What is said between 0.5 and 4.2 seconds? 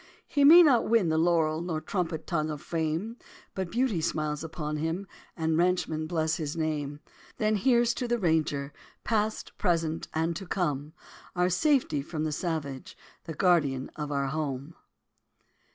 not win the laurel Nor trumpet tongue of fame; But beauty